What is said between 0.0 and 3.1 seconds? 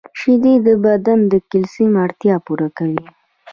•شیدې د بدن د کلسیم اړتیا پوره کوي.